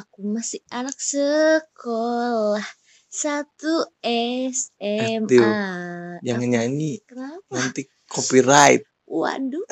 [0.00, 2.64] Aku masih anak sekolah
[3.12, 3.84] satu
[4.48, 5.28] SMA.
[5.28, 5.44] Aduh,
[6.24, 7.52] Jangan nyanyi, Kenapa?
[7.52, 8.80] nanti copyright.
[9.04, 9.60] Waduh.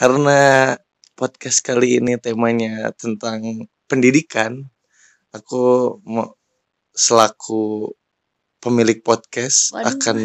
[0.00, 0.72] Karena
[1.12, 4.64] podcast kali ini temanya tentang pendidikan,
[5.36, 6.40] aku mau
[6.96, 7.92] selaku
[8.64, 9.92] pemilik podcast Waduh.
[9.92, 10.16] akan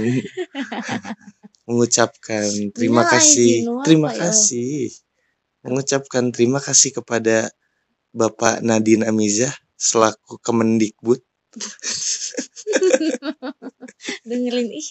[1.68, 4.23] mengucapkan terima kasih, terima faizin.
[4.32, 4.80] kasih,
[5.60, 7.52] mengucapkan terima kasih kepada
[8.16, 11.19] Bapak Nadine Amizah selaku Kemendikbud.
[14.28, 14.87] Dengerin ih.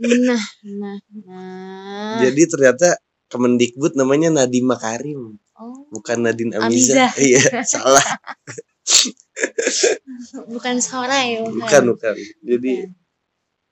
[0.00, 2.18] Nah, nah, nah.
[2.26, 2.98] Jadi ternyata
[3.30, 7.12] Kemendikbud namanya Nadiem Makarim, oh, bukan Nadine Amizah.
[7.12, 7.12] Amizah.
[7.20, 7.42] Iya,
[7.76, 8.06] salah.
[10.48, 12.14] bukan suara ya, Bukan, bukan.
[12.42, 12.98] Jadi Bukan.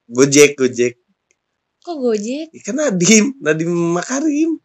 [0.09, 0.93] Gojek, Gojek.
[1.85, 2.47] Kok Gojek?
[2.65, 4.57] Kan Nadiem, Nadiem Makarim.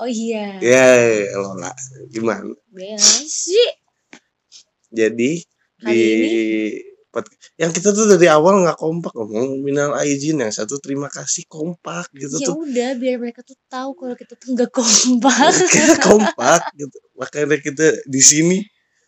[0.00, 0.56] Oh iya.
[0.64, 0.96] Ya,
[1.36, 1.72] Lola.
[2.08, 2.56] Gimana?
[2.72, 3.68] Bela sih.
[4.88, 5.44] Jadi
[5.76, 6.89] Kali di pod-
[7.58, 12.06] yang kita tuh dari awal nggak kompak ngomong minal aijin yang satu terima kasih kompak
[12.14, 15.50] gitu Ya tuh udah biar mereka tuh tahu kalau kita tuh nggak kompak.
[15.74, 18.58] kita kompak gitu makanya kita di sini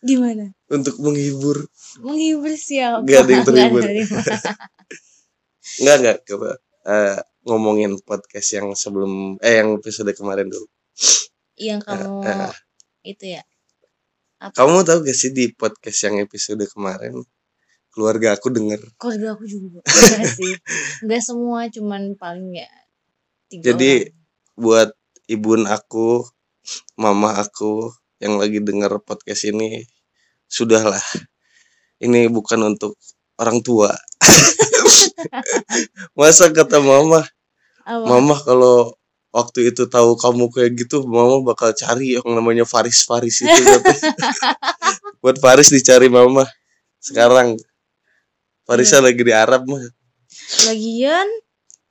[0.03, 0.51] Gimana?
[0.67, 1.63] untuk menghibur
[2.03, 3.07] Menghibur siapa?
[3.07, 3.81] Nggak ada yang terhibur.
[5.81, 6.49] Nggak nggak coba
[6.83, 10.67] eh, ngomongin podcast yang sebelum eh yang episode kemarin dulu
[11.55, 12.51] Yang kamu Eh, eh.
[13.07, 13.43] itu ya.
[14.43, 14.59] Apa?
[14.59, 17.15] kamu tahu gak sih di podcast yang episode kemarin
[17.93, 19.79] keluarga aku denger Keluarga aku juga.
[19.85, 20.53] Enggak sih.
[21.05, 22.69] Enggak semua, cuman paling ya
[23.53, 24.57] tiga Jadi orang.
[24.57, 24.89] buat
[25.29, 26.25] ibun aku,
[26.97, 29.85] mama aku yang lagi denger podcast ini,
[30.49, 31.03] sudahlah.
[32.01, 32.97] Ini bukan untuk
[33.37, 33.93] orang tua.
[36.17, 37.23] Masa kata mama,
[37.85, 38.03] Apa?
[38.05, 38.95] mama kalau
[39.33, 43.61] waktu itu tahu kamu kayak gitu, mama bakal cari yang namanya Faris Faris itu.
[45.23, 46.43] buat Faris dicari mama.
[46.99, 47.55] Sekarang
[48.63, 49.83] Farisnya lagi di Arab mah.
[50.67, 51.27] Lagian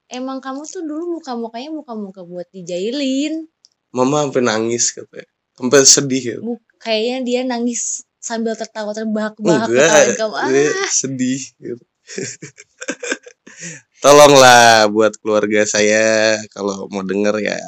[0.09, 3.49] emang kamu tuh dulu muka-mukanya muka-muka buat dijailin.
[3.93, 5.29] Mama sampai nangis katanya.
[5.53, 6.37] Sampai sedih ya.
[6.81, 10.35] Kayaknya dia nangis sambil tertawa terbahak-bahak ketawain kamu.
[10.39, 11.85] Ah, sedih gitu.
[14.03, 17.59] Tolonglah buat keluarga saya kalau mau denger ya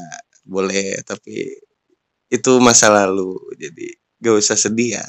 [0.43, 1.63] boleh tapi
[2.27, 3.87] itu masa lalu jadi
[4.19, 5.07] gak usah sedih ya.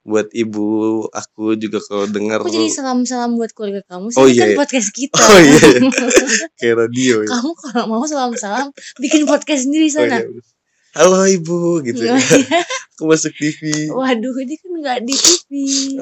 [0.00, 4.16] Buat ibu aku juga kalau denger aku jadi salam-salam buat keluarga kamu sih.
[4.16, 4.56] Oh, Ini iya, kan iya.
[4.56, 5.20] podcast kita.
[5.28, 5.80] Oh iya, iya.
[6.60, 7.28] kayak radio ya.
[7.28, 10.24] kamu kalau mau salam-salam bikin podcast sendiri Oh, sana.
[10.24, 10.40] iya.
[10.90, 12.02] Halo ibu gitu.
[12.02, 12.18] ya.
[12.98, 13.92] Aku masuk TV.
[13.94, 15.50] Waduh, ini kan nggak di TV.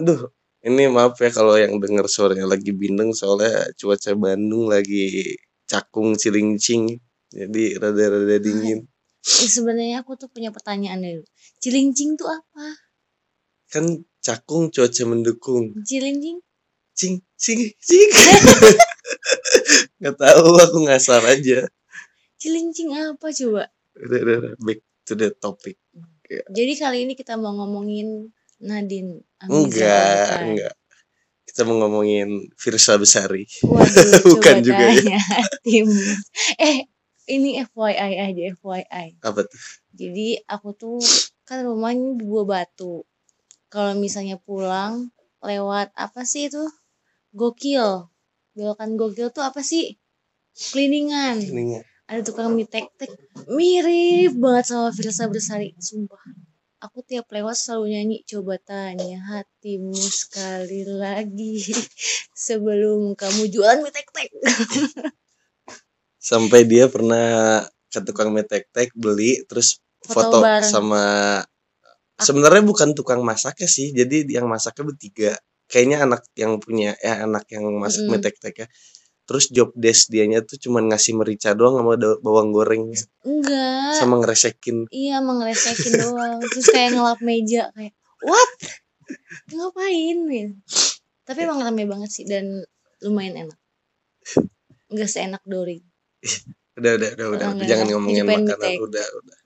[0.00, 0.32] Aduh,
[0.64, 5.36] ini maaf ya kalau yang denger suaranya lagi bindeng soalnya cuaca Bandung lagi
[5.68, 6.96] cakung cilincing.
[7.28, 8.88] Jadi rada-rada dingin.
[9.20, 11.22] Eh, sebenarnya aku tuh punya pertanyaan dulu.
[11.60, 12.87] Cilincing tuh apa?
[13.68, 13.84] Kan
[14.18, 15.76] cakung cuaca mendukung.
[15.84, 16.40] Cilincing?
[16.98, 18.10] Cing cing cing.
[20.02, 21.68] Gak tahu aku ngasal aja.
[22.38, 23.70] Cilincing apa coba?
[23.98, 24.52] Udah, udah, udah.
[24.58, 25.76] Back to the topic.
[26.28, 28.28] Jadi kali ini kita mau ngomongin
[28.60, 30.44] Nadine Amiza, Enggak, bukan?
[30.52, 30.74] enggak.
[31.48, 33.48] Kita mau ngomongin Firsa Besari.
[33.64, 35.16] Waduh, Bukan juga ya.
[35.64, 35.88] tim.
[36.60, 36.84] Eh,
[37.32, 39.16] ini FYI aja, FYI.
[39.24, 39.60] Apa tuh?
[39.96, 41.00] Jadi aku tuh
[41.48, 43.07] kan rumahnya di Buah Batu.
[43.68, 45.12] Kalau misalnya pulang
[45.44, 46.64] lewat apa sih itu?
[47.36, 48.08] Gokil.
[48.56, 49.96] Belokan gokil tuh apa sih?
[50.56, 51.38] Cleaningan.
[52.08, 53.12] Ada tukang mie tek-tek.
[53.52, 55.76] Mirip banget sama Firsa Bersari.
[55.76, 56.20] Sumpah.
[56.78, 61.58] Aku tiap lewat selalu nyanyi Coba tanya hatimu sekali lagi
[62.46, 64.30] Sebelum kamu jualan mie tek-tek
[66.28, 70.70] sampai dia pernah ke tukang mie tek-tek beli terus Foto foto, bareng.
[70.70, 71.04] sama
[72.18, 75.32] sebenarnya bukan tukang masaknya sih jadi yang masaknya bertiga.
[75.68, 78.16] Kayaknya anak yang punya ya anak yang masak Mm-mm.
[78.16, 78.68] mie tek-tek ya
[79.28, 82.88] terus job desk dianya tuh cuman ngasih merica doang sama bawang goreng.
[83.28, 83.92] Enggak.
[84.00, 84.88] Sama ngeresekin.
[84.88, 86.40] Iya mengresekin doang.
[86.40, 87.92] Terus kayak ngelap meja Kayak
[88.24, 88.52] what?
[89.52, 90.18] Ngapain?
[90.32, 90.48] Ya?
[91.28, 92.64] Tapi emang rame banget sih Dan
[93.04, 93.58] lumayan enak.
[94.88, 95.84] Enggak seenak Dori
[96.78, 98.72] udah udah udah udah, enggak, jangan ngomongin makanan.
[98.78, 99.38] udah udah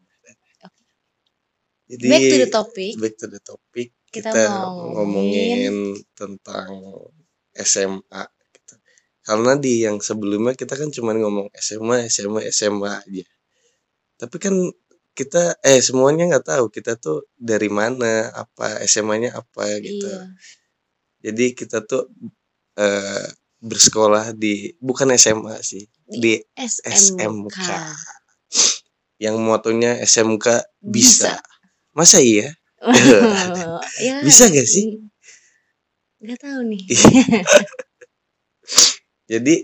[1.93, 6.69] jadi Back to the topic back to the topic Kita kita, mau ngomongin tentang
[7.53, 8.23] SMA
[8.53, 8.75] gitu.
[9.25, 13.25] Karena di yang sebelumnya kita kan cuma ngomong SMA, SMA, SMA aja.
[14.21, 14.53] Tapi kan
[15.13, 20.25] kita eh semuanya nggak tahu kita tuh dari mana apa SMA-nya apa gitu Iya.
[21.21, 22.09] jadi kita tuh
[22.81, 23.29] eh,
[23.61, 27.21] bersekolah di bukan SMA sih di SMK.
[27.21, 27.59] SMK.
[29.23, 31.52] yang motonya SMK bisa, Bisa.
[31.93, 32.51] Masa iya
[34.03, 34.99] ya, Bisa gak sih?
[36.19, 36.83] Gak tahu nih.
[39.31, 39.55] jadi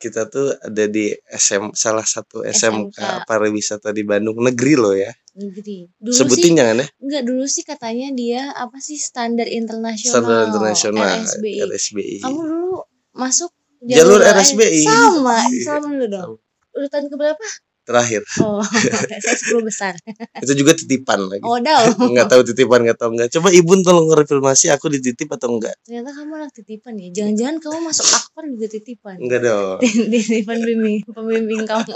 [0.00, 3.28] kita tuh ada di SM salah satu SMK, SMK.
[3.28, 5.84] pariwisata di Bandung negeri loh ya Negeri.
[6.00, 10.14] Dulu sebutin sih jangan ya enggak dulu sih katanya dia apa sih standar internasional.
[10.16, 11.54] standar internasional RSBI.
[11.68, 12.80] RSBI Kamu dulu
[13.12, 14.84] masuk Jalur eh, RSBI.
[14.84, 15.64] Sama, Iya.
[15.64, 16.30] sama dulu dong.
[16.76, 17.46] Urutan keberapa?
[17.90, 18.62] Terakhir Oh,
[19.18, 19.92] saya 10 besar.
[20.46, 21.90] itu juga titipan lagi Oh, dah.
[21.98, 26.10] nggak tahu titipan nggak tahu nggak coba ibu tolong konfirmasi aku dititip atau enggak Ternyata
[26.14, 27.08] kamu anak titipan ya.
[27.10, 29.16] Jangan-jangan kamu masuk akpar juga titipan.
[29.18, 31.90] enggak dong titipan bimbing, pembimbing kamu.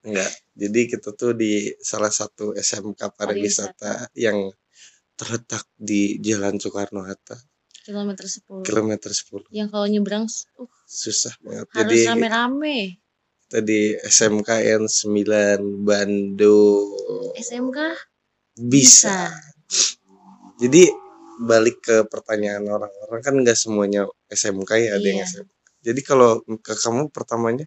[0.00, 4.48] enggak jadi kita tuh di salah satu SMK pariwisata yang
[5.12, 7.36] terletak di Jalan Soekarno Hatta
[7.80, 8.64] Kilometer 10.
[8.64, 12.78] kilometer 10 Yang kalau nyebrang uh, susah banget harus jadi rame-rame.
[13.50, 16.86] Tadi SMKN 9 Bandung
[17.34, 17.78] SMK
[18.56, 19.26] bisa.
[20.56, 20.86] Jadi
[21.40, 25.28] balik ke pertanyaan orang-orang kan nggak semuanya SMK ya ada yang Iya.
[25.28, 25.50] SMK.
[25.80, 26.30] Jadi kalau
[26.60, 27.64] ke kamu pertamanya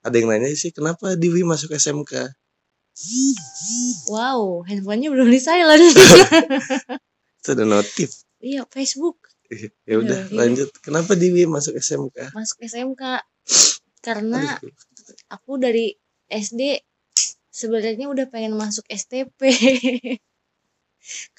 [0.00, 2.30] ada yang nanya sih kenapa Diwi masuk SMK?
[4.08, 5.82] Wow, handphonenya belum di silent.
[7.42, 8.24] Itu ada notif.
[8.38, 9.18] iya, Facebook
[9.82, 10.34] ya udah Iya, iya.
[10.34, 10.68] lanjut.
[10.80, 12.30] Kenapa Diwi masuk SMK?
[12.32, 13.02] masuk SMK
[14.00, 14.70] karena Aduh,
[15.30, 15.94] aku dari
[16.26, 16.82] SD
[17.50, 19.40] sebenarnya udah pengen masuk STP.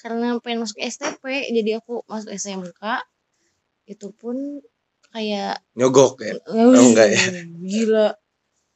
[0.00, 2.82] karena pengen masuk STP, jadi aku masuk SMK.
[3.84, 4.64] Itu pun
[5.12, 6.34] kayak nyogok ya.
[6.82, 7.20] enggak ya?
[7.62, 8.08] Gila.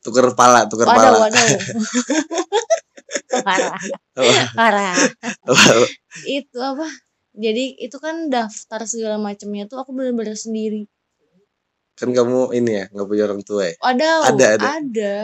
[0.02, 1.18] Tuker pala, tuker Waduh, pala.
[1.30, 1.48] waduh.
[3.46, 3.78] parah,
[4.56, 4.96] parah.
[6.26, 6.88] Itu apa?
[7.32, 10.90] Jadi itu kan daftar segala macamnya tuh aku bener-bener sendiri.
[12.02, 13.74] Kan kamu ini ya nggak punya orang tua ya?
[13.78, 14.66] Ada, Ada, ada.
[14.82, 15.18] ada.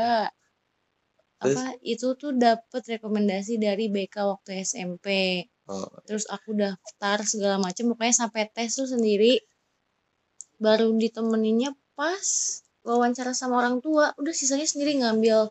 [1.38, 1.58] Terus?
[1.58, 5.42] Apa itu tuh dapat rekomendasi dari BK waktu SMP.
[5.66, 9.42] Oh, Terus aku daftar segala macam pokoknya sampai tes tuh sendiri.
[10.58, 15.50] Baru ditemeninnya pas wawancara sama orang tua, udah sisanya sendiri ngambil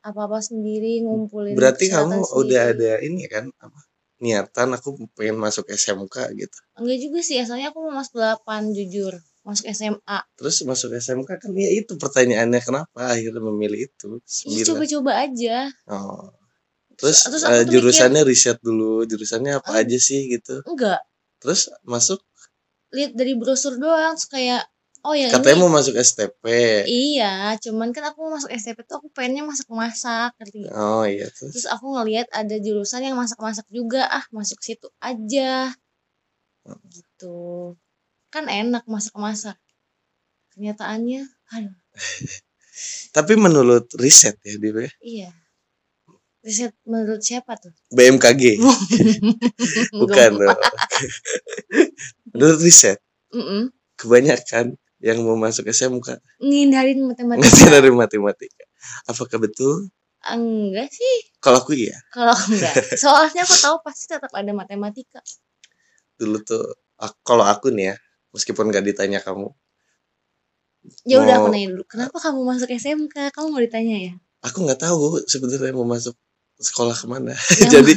[0.00, 2.72] apa-apa sendiri, ngumpulin berarti kamu udah sendiri.
[2.72, 3.80] ada ini kan apa?
[4.20, 6.58] Niatan aku pengen masuk SMK gitu.
[6.76, 9.16] Enggak juga sih, asalnya aku mau masuk 8 jujur.
[9.50, 10.18] Masuk SMA.
[10.32, 14.22] Terus masuk SMK kan ya itu pertanyaannya kenapa akhirnya memilih itu?
[14.22, 14.66] Sembilan.
[14.68, 15.56] coba-coba aja.
[15.86, 16.30] Oh.
[16.94, 19.80] Terus, Terus aku tuh mikir- jurusannya riset dulu, jurusannya apa Oh.
[19.80, 20.62] aja sih gitu.
[20.64, 21.00] Enggak,
[21.38, 22.20] Terus masuk
[22.90, 24.66] lihat dari brosur doang terus kayak
[25.00, 26.44] oh ya katanya ini mau masuk STP.
[26.84, 30.74] iya cuman kan aku mau masuk STP tuh aku pengennya masak-masak ngerti nggak?
[30.74, 31.54] Oh iya terus.
[31.54, 35.72] terus aku ngelihat ada jurusan yang masak-masak juga ah masuk situ aja
[36.86, 37.78] gitu
[38.30, 39.58] kan enak masak-masak
[40.54, 41.76] kenyataannya aduh
[43.10, 45.30] Tapi menurut riset ya dia ya, iya
[46.40, 48.56] riset menurut siapa tuh BMKG
[50.00, 50.30] bukan.
[50.40, 50.56] dong.
[52.32, 52.96] menurut riset
[53.36, 53.68] Mm-mm.
[54.00, 58.64] kebanyakan yang mau masuk SMK ngindarin matematika ngerti dari matematika.
[59.08, 59.88] Apakah betul?
[60.20, 61.96] enggak sih Kalau aku iya.
[62.12, 65.20] kalau enggak soalnya aku tahu pasti tetap ada matematika
[66.20, 66.64] Dulu tuh
[67.24, 67.96] kalau aku nih ya,
[68.30, 69.50] meskipun gak ditanya kamu,
[71.04, 74.12] ya udah Mau- aku nanya dulu kenapa kamu masuk SMK kamu mau ditanya ya?
[74.40, 76.16] Aku nggak tahu sebenarnya mau masuk
[76.60, 77.36] sekolah ke mana.
[77.60, 77.92] Ya, Jadi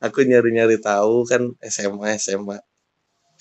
[0.00, 2.60] aku nyari-nyari tahu kan SMA SMA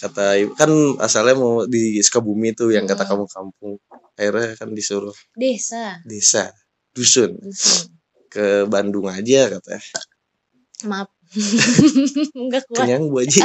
[0.01, 3.77] kata ibu kan asalnya mau di Sukabumi tuh yang kata kamu kampung.
[4.17, 6.01] Akhirnya kan disuruh desa.
[6.03, 6.51] Desa
[6.91, 7.39] dusun.
[7.39, 7.87] Dusun.
[8.27, 9.83] Ke Bandung aja katanya.
[10.87, 11.07] Maaf.
[12.47, 12.83] Nggak kuat.
[12.83, 13.39] Kenyang bu Haji.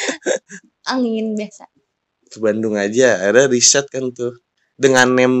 [0.92, 1.73] Angin biasa
[2.34, 4.34] ke Bandung aja akhirnya riset kan tuh.
[4.74, 5.32] Dengan nem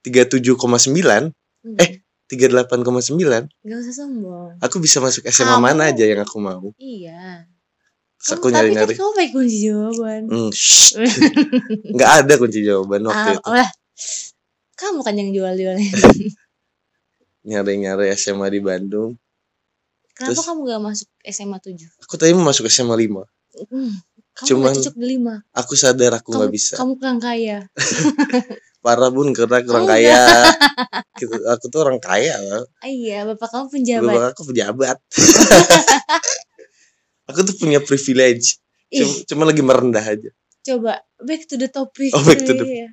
[0.00, 1.34] 37,9
[1.76, 1.98] Eh.
[2.26, 4.58] 38,9 nggak usah sombong.
[4.58, 6.70] aku bisa masuk SMA Kamu- mana aja yang aku mau.
[6.74, 7.46] Iya.
[8.16, 8.86] Terus aku Kamu- tapi nyari-nyari.
[8.86, 10.22] tadi kamu pakai kunci jawaban.
[10.26, 10.50] Hmm,
[11.92, 13.50] nggak ada kunci jawaban waktu ah, itu.
[13.52, 13.70] lah.
[14.74, 15.86] kamu kan yang jual-jualnya
[17.46, 19.14] nyari-nyari SMA di Bandung.
[20.12, 23.20] Kenapa Terus- kamu gak masuk SMA 7 aku tadi mau masuk SMA 5
[23.68, 23.90] hmm,
[24.36, 24.94] kamu Cuman- cocok
[25.50, 26.74] aku sadar aku nggak bisa.
[26.76, 27.64] kamu kurang kaya.
[28.84, 30.20] Parah bun karena kurang Oh, kaya.
[31.16, 34.36] Gitu, aku tuh orang kaya loh ah, iya bapak kamu penjabat.
[34.36, 35.00] Aku pejabat
[37.26, 38.60] aku tuh punya privilege.
[38.86, 40.30] Cuma, cuma lagi merendah aja.
[40.62, 42.88] Coba back to the topic Oh, back to the- Iya.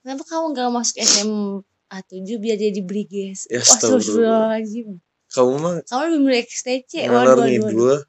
[0.00, 3.60] kenapa kamu gak masuk SMA 7 biar jadi briges Ya.
[3.60, 4.98] Astagfirullahaladzim.
[5.30, 6.90] Kamu mah Kamu lebih milih XTC.
[7.06, 8.00] Waduh, waduh,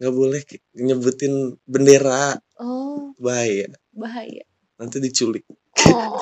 [0.00, 0.40] nggak boleh
[0.80, 2.32] nyebutin bendera.
[2.56, 3.68] Oh, bahaya.
[3.92, 4.48] Bahaya.
[4.80, 5.44] nanti diculik.
[5.92, 6.16] Oh,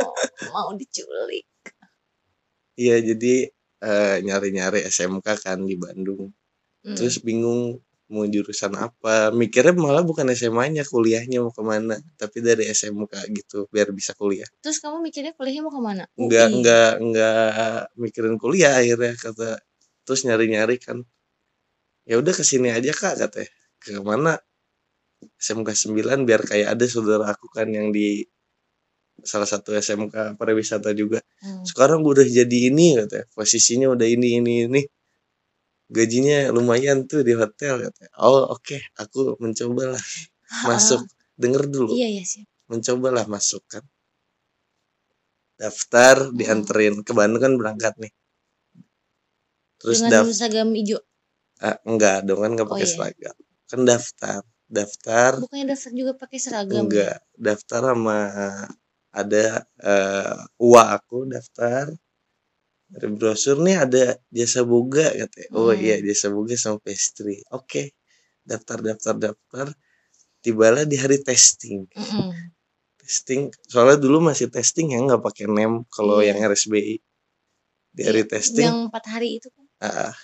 [0.50, 1.46] mau diculik.
[2.74, 3.46] iya jadi
[3.78, 6.34] eh, nyari-nyari SMK kan di Bandung.
[6.82, 6.94] Hmm.
[6.98, 7.78] terus bingung
[8.10, 9.30] mau jurusan apa.
[9.30, 11.94] Mikirnya malah bukan SMA-nya kuliahnya mau ke mana.
[12.18, 14.50] Tapi dari SMK gitu biar bisa kuliah.
[14.58, 16.04] Terus kamu mikirnya kuliahnya mau ke mana?
[16.18, 16.54] enggak UI.
[16.58, 19.62] enggak enggak mikirin kuliah akhirnya kata.
[20.02, 20.98] Terus nyari-nyari kan.
[22.10, 24.32] Ya udah ke sini aja kak katanya ke mana
[25.38, 28.22] SMK 9 biar kayak ada saudara aku kan yang di
[29.22, 31.18] salah satu SMK pariwisata juga.
[31.42, 31.62] Hmm.
[31.66, 33.26] sekarang gue udah jadi ini katanya.
[33.34, 34.82] Posisinya udah ini ini ini.
[35.90, 38.12] Gajinya lumayan tuh di hotel katanya.
[38.22, 38.78] Oh oke.
[39.02, 39.98] Aku mencobalah
[40.70, 41.02] masuk.
[41.38, 41.94] Denger dulu.
[41.94, 42.44] Iya, iya sih.
[42.68, 43.82] mencobalah masuk kan.
[45.58, 47.02] Daftar dianterin.
[47.02, 48.12] Ke Bandung kan berangkat nih.
[49.82, 51.00] Terus Dengan seragam hijau.
[51.86, 52.92] enggak dong kan nggak Oh, pakai iya.
[52.94, 53.34] seragam
[53.68, 56.84] kan daftar daftar Bukannya daftar juga pakai seragam.
[56.88, 58.18] enggak daftar sama
[59.12, 59.44] ada
[59.80, 61.84] eh uang aku daftar
[62.88, 65.80] dari brosur nih ada jasa boga katanya oh Hmm.
[65.84, 67.92] iya jasa boga sama pastry oke
[68.44, 69.66] daftar daftar daftar
[70.40, 72.28] tibalah di hari testing Mm-mm.
[73.00, 76.32] testing soalnya dulu masih testing ya nggak pakai nem kalau Iya.
[76.32, 76.96] yang RSBI
[77.92, 79.64] di hari Iya, testing Yang empat hari itu kan.
[79.84, 80.14] ah,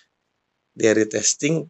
[0.72, 1.68] di hari testing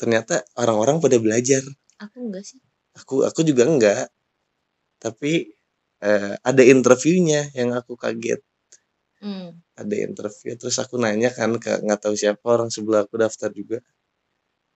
[0.00, 1.62] ternyata orang-orang pada belajar.
[2.00, 2.60] Aku enggak sih.
[2.94, 4.06] aku aku juga enggak.
[5.02, 5.32] Tapi
[6.02, 8.42] eh, ada interviewnya yang aku kaget.
[9.18, 9.50] Hmm.
[9.74, 13.78] ada interview terus aku nanya kan ke nggak tahu siapa orang sebelah aku daftar juga.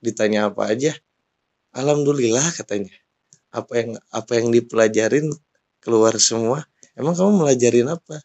[0.02, 0.92] Ditanya apa aja.
[1.74, 2.90] Alhamdulillah katanya.
[3.54, 5.30] Apa yang apa yang dipelajarin
[5.78, 6.66] keluar semua?
[6.98, 8.18] Emang kamu melajarin apa?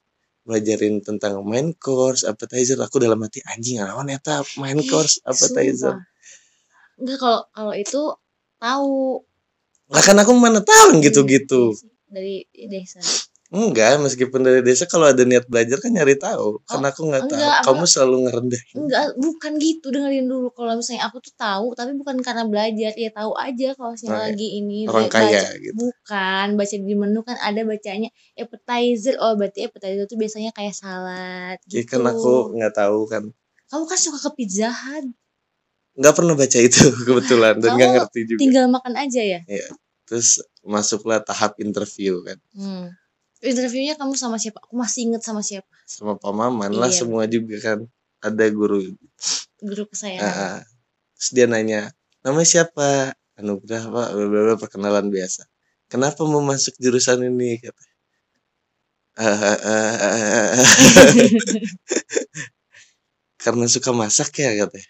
[0.50, 2.82] Melajarin tentang main course appetizer?
[2.82, 6.02] Aku dalam hati anjing lawan eta main Eh, course appetizer.
[6.02, 6.17] Sumpah.
[6.98, 8.02] Enggak kalau kalau itu
[8.58, 9.22] tahu
[9.88, 12.36] lah kan aku mana tahu gitu-gitu Iya dari
[12.68, 13.00] desa.
[13.48, 17.24] enggak meskipun dari desa kalau ada niat belajar kan nyari tahu kan Oh, aku nggak
[17.26, 20.52] tahu enggak, kamu selalu ngerendah Enggak, bukan gitu dengerin dulu.
[20.52, 24.20] Kalau misalnya aku tuh tahu, tapi bukan karena belajar, ya tahu aja kalau misalnya Oh,
[24.20, 24.28] iya.
[24.28, 29.16] lagi ini orang baca- kaya gitu Bukan, baca di menu kan ada bacanya appetizer.
[29.18, 31.88] Oh, berarti appetizer tuh biasanya kayak salad Ya gitu.
[31.90, 33.24] kan aku nggak tahu kan
[33.68, 35.08] Kamu kan suka ke pizza hut,
[35.98, 36.78] nggak pernah baca itu
[37.08, 39.40] kebetulan dan nggak Kamu ngerti juga tinggal makan aja ya.
[40.06, 42.94] terus masuklah tahap interview kan Hmm.
[43.38, 44.58] Interviewnya kamu sama siapa?
[44.66, 45.70] Aku masih inget sama siapa?
[45.86, 46.98] sama Pak Maman lah Iya.
[47.00, 47.80] semua juga kan
[48.20, 48.82] ada guru
[49.60, 50.26] Guru kesayangan.
[50.26, 50.60] ah.
[51.14, 55.46] terus dia nanya nama siapa Anugrah Pak bla bla, perkenalan biasa
[55.86, 57.84] kenapa mau masuk jurusan ini kata
[59.16, 60.66] "Ah, ah, ah, ah, ah."
[63.38, 64.90] karena suka masak ya katanya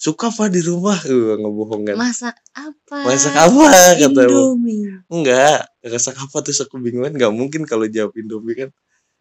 [0.00, 0.96] suka apa di rumah?
[1.04, 1.96] Gue ngebohong kan.
[2.00, 3.04] Masak apa?
[3.04, 3.64] masak apa?
[4.00, 4.22] Kata.
[4.24, 5.04] Indomie.
[5.12, 5.68] enggak.
[5.84, 7.04] Masak apa terus aku bingung.
[7.04, 8.70] Kan nggak mungkin kalau jawab Indomie kan.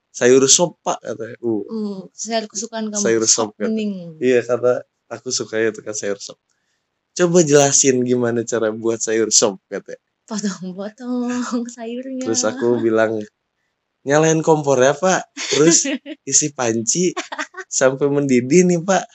[0.10, 1.64] Sayur sop pak katanya uh.
[1.70, 3.04] Hmm, sayur kesukaan kamu.
[3.04, 3.70] Sayur sop, kata.
[4.18, 6.40] iya kata aku suka itu kan sayur sop.
[7.14, 11.30] Coba jelasin gimana cara buat sayur sop katanya Potong-potong
[11.78, 12.26] sayurnya.
[12.26, 13.22] terus aku bilang
[14.02, 15.30] nyalain kompor ya pak.
[15.54, 15.86] Terus
[16.32, 17.14] isi panci
[17.70, 19.06] sampai mendidih nih pak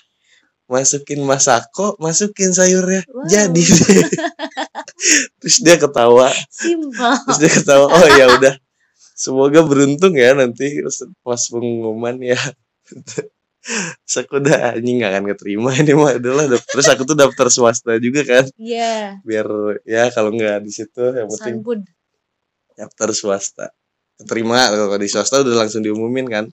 [0.65, 3.05] masukin masako masukin sayurnya.
[3.09, 3.29] Wow.
[3.29, 3.65] jadi.
[5.41, 6.33] Terus dia ketawa.
[6.49, 7.13] Simpel.
[7.29, 8.55] terus dia ketawa oh ya udah.
[9.15, 10.81] Semoga beruntung ya nanti
[11.21, 12.41] pas pengumuman ya.
[14.05, 16.17] Terus aku udah anjing gak akan keterima ini mah.
[16.17, 18.45] Adalah terus aku tuh daftar swasta juga kan.
[18.57, 19.21] Iya.
[19.25, 19.47] biar
[19.85, 21.81] ya kalau nggak di situ yang penting Sanbud.
[22.77, 23.67] daftar swasta.
[24.21, 26.45] Keterima kalau di swasta udah langsung diumumin kan.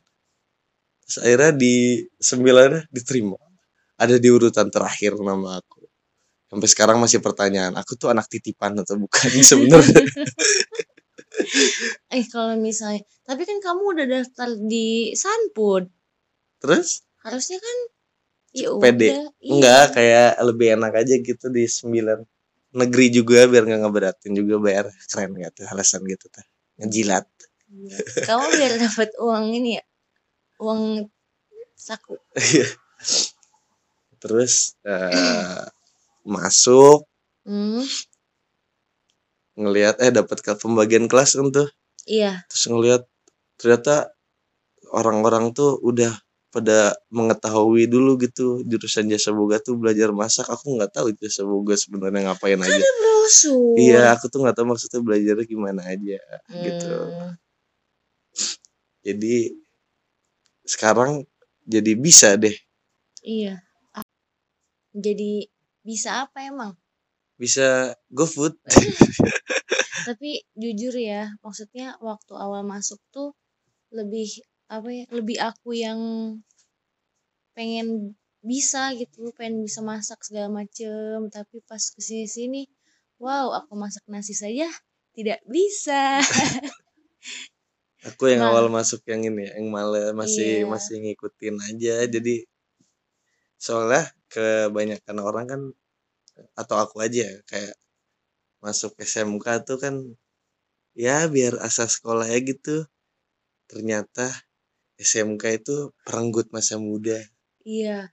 [1.08, 1.76] Terus akhirnya di
[2.20, 3.51] sembilan diterima
[4.02, 5.86] ada di urutan terakhir nama aku
[6.50, 10.02] sampai sekarang masih pertanyaan aku tuh anak titipan atau bukan sebenarnya
[12.12, 15.88] Eh kalau misalnya, tapi kan kamu udah daftar di Sanpud.
[16.60, 17.78] terus Harusnya kan
[18.52, 19.08] ya Pede.
[19.16, 19.32] udah.
[19.40, 19.52] iya.
[19.56, 22.20] enggak kayak lebih enak aja gitu di sembilan
[22.76, 26.44] negeri juga biar nggak ngeberatin juga bayar keren gak tuh alasan gitu tuh
[26.84, 27.26] ngejilat
[27.72, 27.98] Iya.
[28.28, 29.84] Kamu biar dapat uang ini ya.
[30.60, 31.08] Uang
[31.80, 32.20] saku.
[34.22, 35.66] Terus eh,
[36.24, 37.10] masuk.
[37.42, 37.82] Hmm,
[39.58, 41.70] ngelihat eh dapat ke pembagian kelas kan tuh.
[42.10, 42.42] Iya.
[42.50, 43.06] terus ngelihat
[43.62, 44.10] ternyata
[44.90, 46.10] orang-orang tuh udah
[46.50, 50.50] pada mengetahui dulu gitu jurusan jasa boga tuh belajar masak.
[50.50, 52.86] Aku nggak tahu jasa boga sebenarnya ngapain aja.
[53.00, 53.78] Brosur.
[53.78, 56.20] iya aku tuh nggak tahu maksudnya belajarnya gimana aja
[56.52, 56.96] gitu.
[56.98, 57.34] Hmm,
[59.06, 59.36] jadi
[60.66, 61.24] sekarang
[61.64, 62.58] jadi bisa deh.
[63.22, 63.62] Iya.
[64.92, 65.48] Jadi
[65.82, 66.76] bisa apa emang?
[67.42, 68.54] bisa GoFood
[70.08, 73.34] Tapi jujur ya, maksudnya waktu awal masuk tuh
[73.94, 74.30] lebih
[74.70, 75.06] apa ya?
[75.10, 76.00] Lebih aku yang
[77.58, 81.30] pengen bisa gitu, pengen bisa masak segala macem.
[81.30, 82.62] Tapi pas ke sini sini,
[83.22, 84.70] wow, aku masak nasi saja
[85.14, 86.22] tidak bisa.
[88.10, 88.50] aku yang Nah.
[88.54, 90.70] awal masuk yang ini ya, yang malah masih Iya.
[90.74, 92.36] masih ngikutin aja jadi
[93.62, 95.62] soalnya kebanyakan orang kan
[96.56, 97.76] atau aku aja ya, kayak
[98.64, 99.96] masuk SMK tuh kan
[100.96, 102.86] ya biar asal sekolah ya gitu
[103.68, 104.30] ternyata
[105.02, 107.18] SMK itu perenggut masa muda
[107.62, 108.10] Iya,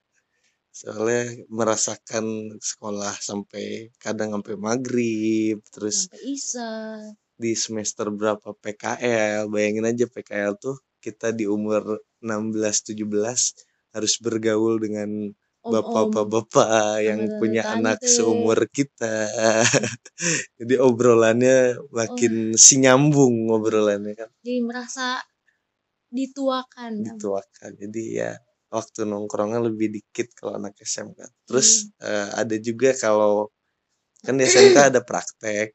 [0.69, 6.71] soalnya merasakan sekolah sampai kadang sampai maghrib terus sampai isa.
[7.41, 13.05] di semester berapa PKL bayangin aja PKL tuh kita di umur 16-17
[13.95, 15.33] harus bergaul dengan.
[15.65, 18.11] Bapak-bapak yang punya anak tante.
[18.11, 19.29] seumur kita.
[20.59, 24.31] Jadi obrolannya makin sinyambung obrolannya kan.
[24.43, 25.19] Jadi merasa
[26.09, 27.05] dituakan.
[27.05, 27.71] dituakan.
[27.77, 28.33] Jadi ya
[28.69, 33.49] waktu nongkrongnya lebih dikit kalau anak SMK terus eh, ada juga kalau
[34.21, 35.73] kan di SMK ada praktek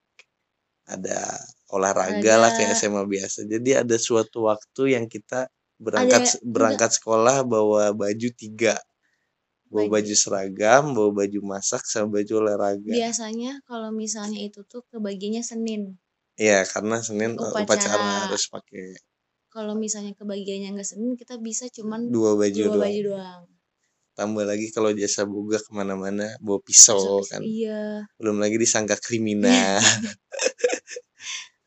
[0.85, 1.41] ada
[1.73, 2.79] olahraga lah kayak Ada.
[2.85, 3.39] SMA biasa.
[3.49, 5.49] Jadi ada suatu waktu yang kita
[5.81, 8.77] berangkat Ada berangkat sekolah bawa baju tiga
[9.74, 10.13] bawa Baju.
[10.24, 15.82] seragam bawa baju masak sama baju olahraga Biasanya kalau misalnya itu tuh kebagiannya Senin.
[16.38, 17.65] Iya karena Senin eh, Upacara.
[17.65, 18.86] upacara harus pakai
[19.53, 23.44] Kalau misalnya kebagiannya nggak Senin, kita bisa cuman dua baju dua doang baju doang.
[24.13, 28.96] tambah lagi kalau jasa boga ke mana-mana bawa pisau Terus, kan Iya, belum lagi disangka
[29.01, 29.82] kriminal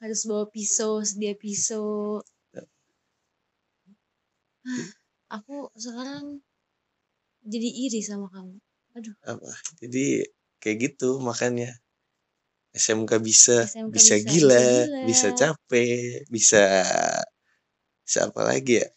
[0.03, 2.21] harus bawa pisau, sedia pisau.
[4.67, 4.87] Hah,
[5.43, 6.25] Aku sekarang
[7.47, 8.59] jadi iri sama kamu.
[9.29, 10.25] apa jadi
[10.57, 11.69] kayak gitu makanya
[12.73, 15.01] SMK bisa SMK bisa, bisa, gila, bisa gila.
[15.05, 16.01] bisa capek
[16.33, 16.65] bisa
[18.05, 18.89] bisa apa lagi ya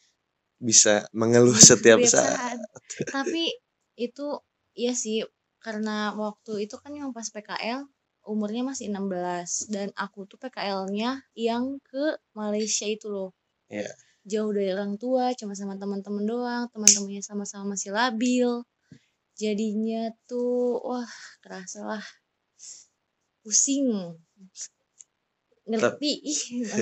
[0.60, 2.60] bisa mengeluh setiap saat
[3.16, 3.56] Tapi
[3.96, 4.28] itu
[4.76, 5.24] iya sih
[5.60, 7.88] karena waktu itu kan yang pas PKL
[8.28, 13.32] umurnya masih 16 dan aku tuh PKL-nya yang ke Malaysia itu loh.
[13.72, 13.90] Iya.
[14.30, 18.62] Jauh dari orang tua, cuma sama teman-teman doang, teman-temannya sama-sama masih labil.
[19.34, 21.10] Jadinya tuh wah,
[21.42, 22.06] kerasa lah
[23.42, 24.14] pusing.
[25.66, 26.22] Ngerti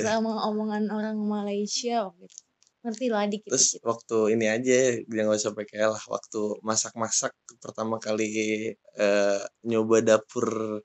[0.04, 2.44] sama omongan orang Malaysia waktu itu.
[2.84, 3.84] Ngerti lah dikit terus dikit.
[3.84, 8.32] waktu ini aja dia nggak usah PKL lah waktu masak-masak pertama kali
[8.76, 10.80] eh, nyoba dapur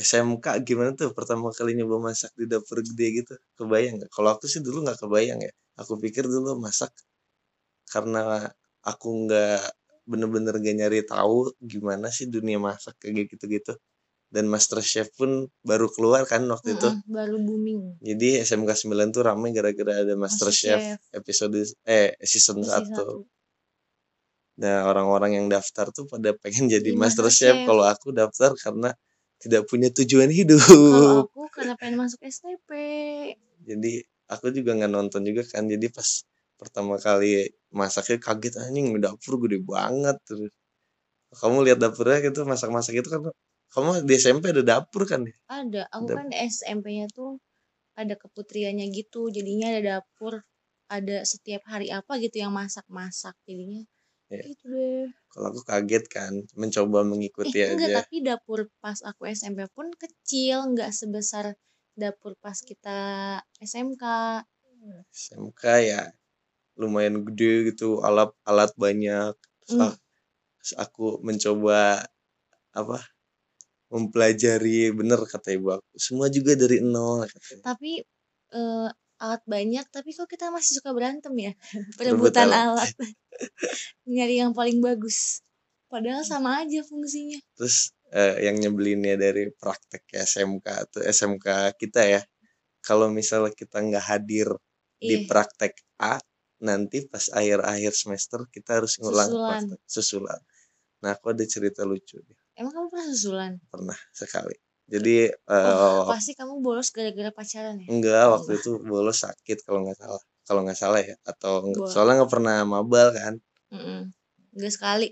[0.00, 4.48] SMK gimana tuh pertama kali nyoba masak di dapur gede gitu kebayang nggak kalau aku
[4.48, 6.90] sih dulu nggak kebayang ya aku pikir dulu masak
[7.92, 8.48] karena
[8.80, 9.60] aku nggak
[10.10, 13.76] bener-bener gak nyari tahu gimana sih dunia masak kayak gitu-gitu
[14.30, 17.98] dan Masterchef pun baru keluar kan waktu itu Mm-mm, baru booming.
[17.98, 21.18] jadi SMK 9 tuh rame gara-gara ada Masterchef Masterchef.
[21.18, 23.26] episode eh season Versi 1 satu.
[24.60, 27.54] Nah, orang-orang yang daftar tuh pada pengen jadi Masterchef.
[27.56, 27.68] Masterchef.
[27.68, 28.90] Kalau aku daftar karena
[29.42, 31.24] tidak punya tujuan Kalau hidup.
[31.24, 32.70] aku karena pengen masuk STP.
[33.68, 33.92] Jadi
[34.32, 35.64] aku juga nggak nonton juga kan.
[35.68, 36.08] Jadi pas
[36.60, 40.52] pertama kali masaknya kaget anjing dapur gede banget terus.
[41.40, 43.20] Kamu lihat dapurnya gitu masak-masak itu kan
[43.74, 45.34] kamu di SMP ada dapur kan ya?
[45.50, 47.30] Ada, aku Dap- kan di SMP-nya tuh
[48.00, 49.30] ada keputriannya gitu.
[49.36, 50.34] Jadinya ada dapur,
[50.90, 53.34] ada setiap hari apa gitu yang masak-masak.
[53.46, 53.82] Jadinya
[54.30, 55.04] Gitu deh.
[55.30, 57.96] Kalau aku kaget kan mencoba mengikuti Eh, enggak, aja.
[58.02, 61.54] tapi dapur pas aku SMP pun kecil, enggak sebesar
[61.94, 62.98] dapur pas kita
[63.62, 64.04] SMK.
[65.10, 66.02] SMK ya
[66.80, 69.34] lumayan gede gitu alat alat banyak
[69.66, 69.82] terus, Hmm.
[69.94, 69.98] a-
[70.60, 72.04] terus aku mencoba
[72.74, 72.98] apa
[73.90, 77.62] mempelajari bener kata ibu aku semua juga dari nol katanya.
[77.74, 77.92] Tapi
[78.54, 78.88] eh,
[79.20, 81.52] alat banyak, tapi kok kita masih suka berantem ya?
[82.00, 82.88] Perebutan alat.
[84.08, 85.44] Nyari yang paling bagus.
[85.90, 87.38] Padahal sama aja fungsinya.
[87.58, 92.22] terus eh, yang nyebelinnya dari praktek SMK atau SMK kita ya
[92.80, 94.48] kalau misalnya kita nggak hadir
[94.96, 95.28] di Iya.
[95.28, 96.16] praktek A
[96.62, 99.50] nanti pas akhir-akhir semester kita harus ngulang Susulan.
[99.66, 100.40] praktek susulan
[101.02, 102.20] nah aku ada cerita lucu
[102.54, 103.52] Emang kamu pernah susulan?
[103.68, 104.56] pernah sekali
[104.90, 107.86] jadi Oh, eh, pasti kamu bolos gara-gara pacaran ya?
[107.86, 110.22] Enggak, waktu itu bolos sakit kalau nggak salah.
[110.44, 111.92] Kalau nggak salah ya, atau enggak, Boleh.
[111.94, 113.34] soalnya nggak pernah mabal kan.
[114.54, 115.08] Enggak sekali.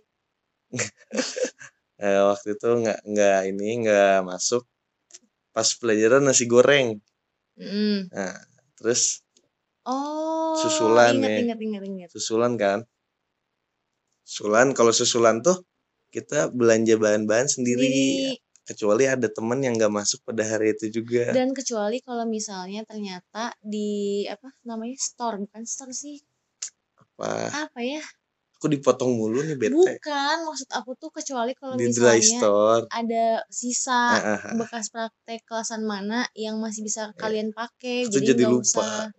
[1.99, 4.63] Eh, waktu itu nggak nggak ini nggak masuk.
[5.51, 7.03] Pas pelajaran nasi goreng.
[7.59, 8.07] Mm.
[8.15, 8.39] Nah,
[8.79, 9.27] terus
[9.83, 11.43] Oh, Susulan ingat, nih.
[11.49, 12.09] ingat, ingat, ingat.
[12.15, 12.87] susulan kan.
[14.29, 15.65] susulan kalau susulan tuh
[16.13, 18.37] kita belanja bahan-bahan sendiri, sendiri
[18.69, 21.33] kecuali ada temen yang nggak masuk pada hari itu juga.
[21.33, 26.21] Dan kecuali kalau misalnya ternyata di apa namanya store bukan store sih.
[27.01, 27.65] Apa?
[27.73, 28.05] Apa ya?
[28.61, 30.03] Aku dipotong mulu nih bete.
[30.03, 32.85] Bukan maksud aku tuh kecuali kalau di dry misalnya store.
[32.91, 34.55] ada sisa Ah, ah, ah.
[34.59, 39.15] bekas praktek kelasan mana yang masih bisa kalian pakai jadi jadi lupa usah.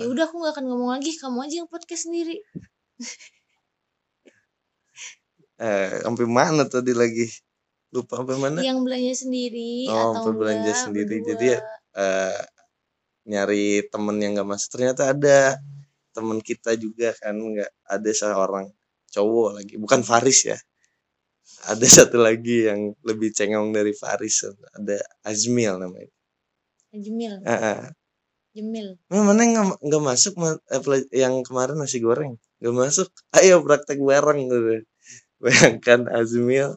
[0.00, 1.12] ya udah aku nggak akan ngomong lagi.
[1.14, 2.42] Kamu aja yang podcast sendiri.
[5.60, 7.28] Eh sampai mana tadi lagi
[7.94, 8.60] lupa sampai mana?
[8.62, 11.16] Yang belanja sendiri Oh, atau belanja sendiri.
[11.20, 11.28] berdua.
[11.34, 11.48] Jadi
[12.04, 12.38] eh
[13.30, 14.68] nyari temen yang gak masuk.
[14.78, 15.38] Ternyata ada
[16.16, 18.66] temen kita juga kan nggak ada seorang
[19.14, 19.74] cowok lagi.
[19.82, 20.58] Bukan Faris ya.
[21.72, 24.36] Ada satu lagi yang lebih cengong dari Faris.
[24.76, 24.96] Ada
[25.30, 26.10] Azmil namanya.
[27.04, 27.80] Jemil Ah, ah.
[28.56, 28.88] Jemil
[29.28, 30.82] mana yang nggak masuk Ma- eh,
[31.22, 32.32] yang kemarin nasi goreng?
[32.60, 33.08] Nggak masuk.
[33.38, 34.74] Ayo praktek bareng gitu.
[35.44, 36.70] Bayangkan Azmil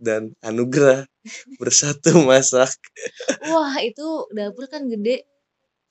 [0.00, 1.04] dan Anugrah
[1.60, 2.72] bersatu masak.
[3.44, 5.28] Wah itu dapur kan gede.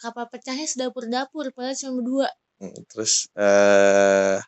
[0.02, 2.30] Kapal pecahnya sedapur dapur padahal cuma berdua.
[2.60, 4.41] Mm, terus eh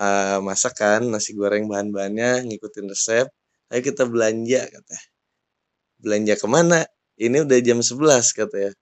[0.00, 3.28] eh, masak kan nasi goreng bahan-bahannya ngikutin resep.
[3.70, 4.96] Ayo kita belanja kata
[6.02, 6.80] belanja ke mana?
[7.14, 8.72] Ini udah jam 11 kata ya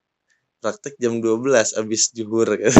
[0.63, 2.71] praktek jam 12 abis juhur kata.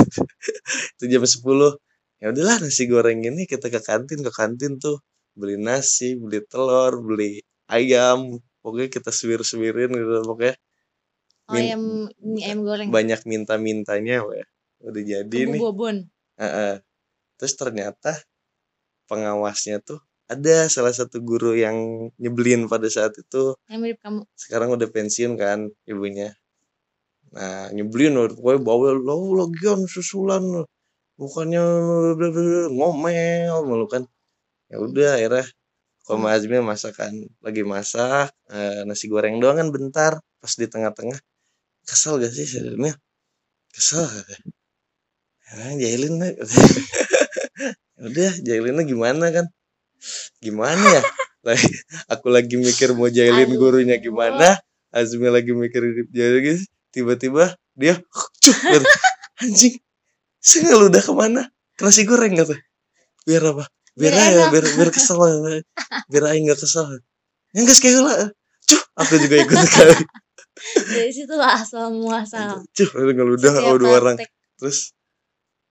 [0.97, 5.57] itu jam 10 ya udahlah nasi goreng ini kita ke kantin ke kantin tuh beli
[5.57, 7.41] nasi beli telur beli
[7.71, 10.55] ayam pokoknya kita suwir-suwirin gitu pokoknya
[11.49, 11.83] oh Min- ayam
[12.39, 14.45] ayam goreng banyak minta-mintanya ya
[14.83, 15.97] udah jadi kebu nih bobon
[16.41, 16.75] Heeh.
[17.39, 18.13] Terus ternyata
[19.11, 23.53] pengawasnya tuh ada salah satu guru yang nyebelin pada saat itu.
[23.69, 26.33] yang mirip kamu Sekarang udah pensiun kan ibunya.
[27.37, 30.65] Nah nyebelin loh, pokoknya bawel lo lagian susulan.
[31.21, 31.63] Bukannya
[32.73, 34.09] ngomel mulu kan.
[34.73, 35.45] Ya udah akhirnya
[36.09, 37.13] kalau Mas Azmi masak kan
[37.45, 41.21] lagi masak eh, nasi goreng doang kan bentar pas di tengah-tengah.
[41.85, 42.97] Kesel gak sih sebenarnya
[43.73, 44.35] kesel kata
[45.53, 46.31] ya, jahilin lah
[47.99, 49.47] Ya udah jahilinnya gimana kan?
[50.41, 51.03] Gimana ya?
[51.43, 51.69] Lagi
[52.09, 54.57] aku lagi mikir mau jahilin gurunya gimana?
[54.89, 57.97] Azmi lagi mikir jahilin gitu tiba-tiba dia
[58.41, 58.57] cuk
[59.43, 59.81] anjing
[60.41, 61.43] saya lu udah ke mana?
[61.77, 62.57] Ke nasi goreng kata.
[63.29, 63.65] Biar apa
[63.99, 65.19] biar aja biar biar kesel
[66.09, 66.87] biar aja nggak kesel.
[67.53, 68.33] Yang gak sekali lah.
[68.65, 69.97] Cuh aku juga ikut kali
[70.73, 72.63] dari situ lah asal muasal.
[72.73, 74.17] Cuh ngeludah Setiap dua orang.
[74.61, 74.95] Terus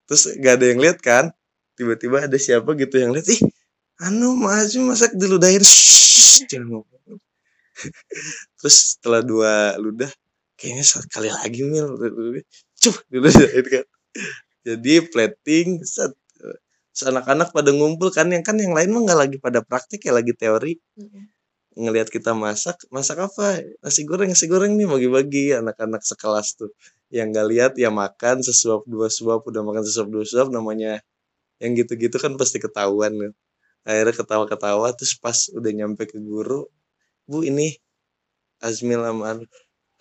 [0.05, 1.31] terus gak ada yang lihat kan?
[1.79, 3.41] Tiba-tiba ada siapa gitu yang lihat ih
[4.01, 7.19] anu mas masak diludahin Shhh, jangan ngomong.
[8.57, 10.09] Terus setelah dua ludah
[10.57, 11.97] kayaknya sekali lagi mil.
[12.81, 13.85] Cuh diludahin kan.
[14.61, 16.13] Jadi plating set
[16.99, 20.33] anak-anak pada ngumpul kan yang kan yang lain mah nggak lagi pada praktik ya lagi
[20.35, 20.75] teori.
[20.99, 21.25] Mm-mm.
[21.71, 23.63] ngelihat kita masak masak apa?
[23.79, 25.55] Nasi goreng nasi goreng nih bagi-bagi.
[25.55, 26.71] Anak-anak sekelas tuh
[27.07, 30.99] yang nggak lihat ya makan sesuap dua suap udah makan sesuap dua suap namanya
[31.63, 33.31] yang gitu-gitu kan pasti ketahuan kan.
[33.87, 36.67] Akhirnya ketawa-ketawa terus pas udah nyampe ke guru
[37.29, 37.79] bu ini
[38.59, 39.47] Azmil Anu."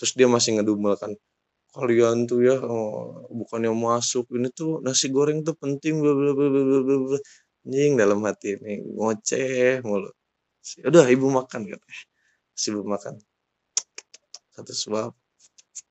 [0.01, 1.13] terus dia masih ngedumel kan
[1.71, 4.27] kalian tuh ya oh, bukannya masuk.
[4.35, 7.19] Ini tuh nasi goreng tuh penting bla bla bla bla bla bla bla."
[7.61, 10.09] anjing dalam hati ini ngoceh mulu.
[10.81, 12.01] Udah ibu makan katanya
[12.57, 13.21] Terus ibu makan.
[14.57, 15.13] Satu suap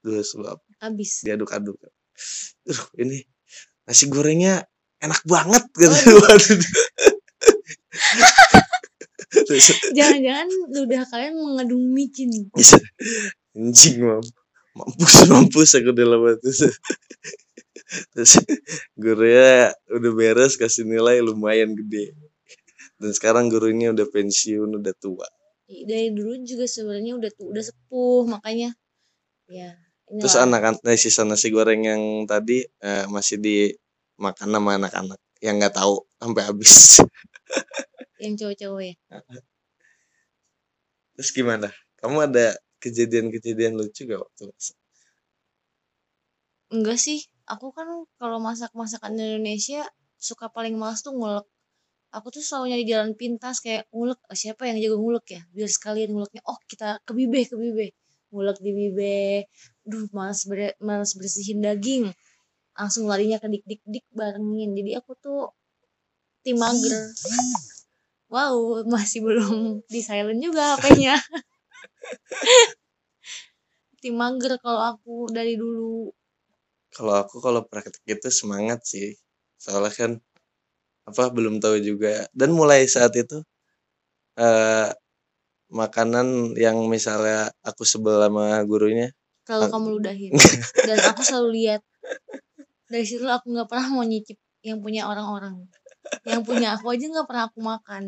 [0.01, 1.21] dua suap habis.
[1.21, 1.77] Diaduk-aduk.
[2.65, 3.21] Duh, ini
[3.85, 4.65] nasi gorengnya
[4.99, 5.95] enak banget gitu
[9.97, 12.27] jangan-jangan ludah kalian mengandung micin
[13.55, 14.19] anjing mam
[14.77, 16.51] mampus mampus aku dalam hati.
[18.13, 18.31] Terus
[18.93, 22.13] gurunya udah beres kasih nilai lumayan gede.
[22.99, 25.25] Dan sekarang gurunya udah pensiun udah tua.
[25.65, 28.73] Dari dulu juga sebenarnya udah tuh udah sepuh makanya
[29.49, 29.73] ya
[30.09, 30.21] inilah.
[30.21, 35.77] terus anak-anak nah, sisa nasi goreng yang tadi eh, masih dimakan sama anak-anak yang nggak
[35.77, 36.99] tahu sampai habis.
[38.19, 38.95] Yang cowok-cowok ya?
[41.15, 41.67] Terus gimana?
[41.99, 44.77] Kamu ada kejadian-kejadian lucu gak waktu masak?
[46.75, 47.19] enggak sih.
[47.53, 47.87] Aku kan
[48.21, 49.81] kalau masak masakan Indonesia
[50.27, 51.45] suka paling males tuh ngulek.
[52.17, 55.41] Aku tuh selalu nyari jalan pintas kayak ngulek "Oh, siapa yang jago ngulek ya?
[55.55, 57.85] Biar sekalian nguleknya oh kita ke bibe ke bibe
[58.33, 59.15] ngulek di bibe
[59.89, 62.05] duh males ber males bersihin daging.
[62.79, 64.69] Langsung larinya ke dik dik dik barengin.
[64.77, 65.41] Jadi aku tuh
[66.43, 66.95] tim mager.
[68.33, 71.15] Wow masih belum di silent juga HP-nya
[73.99, 76.09] tim mager kalau aku dari dulu.
[76.89, 79.13] Kalau aku kalau praktek itu semangat sih.
[79.59, 80.11] Soalnya kan
[81.05, 82.25] apa belum tahu juga.
[82.31, 83.43] Dan mulai saat itu
[84.39, 84.89] eh
[85.69, 89.13] makanan yang misalnya aku sebel sama gurunya
[89.45, 90.31] kalau Ak- kamu ludahin.
[90.89, 91.81] Dan aku selalu lihat.
[92.89, 95.69] Dari situ aku nggak pernah mau nyicip yang punya orang-orang.
[96.25, 98.03] Yang punya aku aja nggak pernah aku makan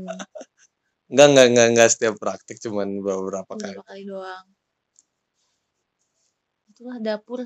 [1.11, 3.75] enggak enggak enggak enggak setiap praktik cuman beberapa kali.
[3.75, 4.45] Beberapa kali doang.
[6.71, 7.39] Itulah dapur.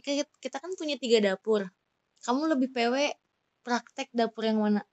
[0.00, 1.66] Kita, kan punya tiga dapur.
[2.22, 2.94] Kamu lebih PW
[3.64, 4.84] praktek dapur yang mana?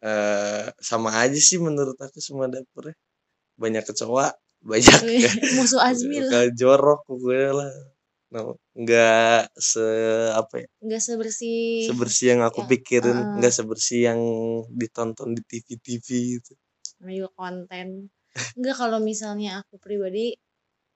[0.00, 2.94] Eh sama aja sih menurut aku semua dapurnya.
[3.60, 5.00] Banyak kecoa banyak
[5.56, 7.72] musuh Azmi lah jorok pokoknya lah
[8.30, 9.82] nggak se
[10.38, 13.36] apa ya nggak sebersih sebersih yang aku Ya, pikirin uh-uh.
[13.42, 14.20] nggak sebersih yang
[14.70, 16.06] ditonton di TV TV
[16.38, 16.52] itu
[17.02, 18.06] juga konten
[18.54, 20.38] enggak kalau misalnya aku pribadi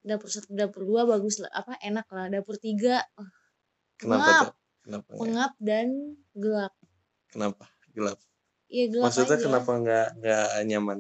[0.05, 3.03] dapur satu dapur dua bagus lah apa enak lah dapur tiga
[3.99, 4.39] kenapa Pengap.
[4.39, 4.53] tuh
[4.85, 5.21] kenapa nggak?
[5.27, 5.87] pengap dan
[6.39, 6.73] gelap
[7.35, 8.19] kenapa gelap
[8.71, 9.45] iya gelap maksudnya aja.
[9.49, 10.99] kenapa nggak nggak nyaman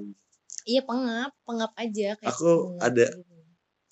[0.66, 3.33] iya pengap pengap aja kayak Aku pengap ada gitu.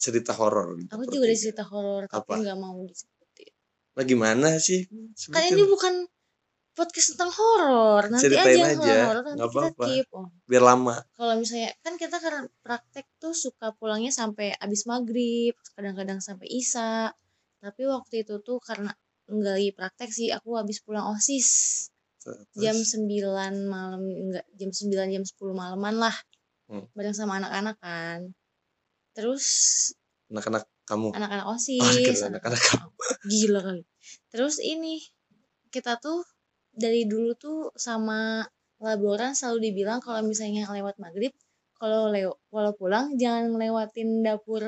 [0.02, 2.34] Cerita horor di aku juga ada cerita horor tapi Apa?
[2.42, 3.52] nggak mau disebutin.
[3.94, 4.90] Lah gimana sih?
[5.30, 5.94] Kan ini bukan
[6.74, 8.10] podcast tentang horor.
[8.10, 10.26] Nanti Ceritain aja, aja, horor nanti nggak kita keep oh.
[10.50, 10.96] Biar lama.
[11.14, 17.14] Kalau misalnya kan kita karena praktek tuh suka pulangnya sampai abis maghrib kadang-kadang sampai isya.
[17.62, 18.90] Tapi waktu itu tuh karena
[19.30, 21.48] enggak lagi praktek sih aku habis pulang osis.
[22.18, 23.06] Terus, jam 9
[23.70, 26.16] malam enggak jam 9 jam 10 malaman lah.
[26.72, 26.88] Hmm.
[26.96, 28.32] bareng sama anak-anak kan
[29.12, 29.44] terus
[30.33, 31.09] anak-anak kamu.
[31.12, 31.81] anak-anak oh osis
[32.25, 32.90] anak- anak-anak kamu.
[33.29, 33.83] Gila kali.
[34.33, 35.01] Terus ini
[35.68, 36.25] kita tuh
[36.72, 38.44] dari dulu tuh sama
[38.81, 41.31] laboran selalu dibilang kalau misalnya lewat maghrib
[41.77, 44.64] kalau lew kalau pulang jangan ngelewatin dapur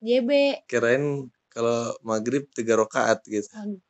[0.00, 3.44] JB kirain kalau maghrib tiga rakaat gitu.
[3.58, 3.82] Aduh.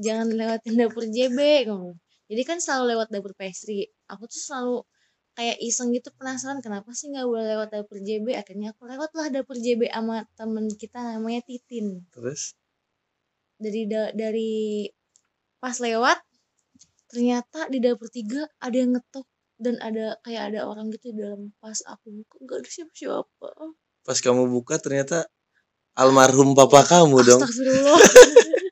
[0.00, 1.68] jangan lewatin dapur JB
[2.28, 4.76] jadi kan selalu lewat dapur pastry aku tuh selalu
[5.38, 9.54] kayak iseng gitu penasaran kenapa sih nggak boleh lewat dapur JB akhirnya aku lewatlah dapur
[9.54, 12.02] JB sama temen kita namanya Titin.
[12.10, 12.58] Terus?
[13.62, 14.90] Dari da- dari
[15.62, 16.18] pas lewat
[17.06, 19.26] ternyata di dapur tiga ada yang ngetok
[19.62, 21.54] dan ada kayak ada orang gitu di dalam.
[21.62, 23.48] Pas aku buka nggak ada siapa siapa
[24.02, 25.30] pas kamu buka ternyata
[25.94, 27.42] almarhum papa kamu dong.
[27.46, 27.98] Astagfirullah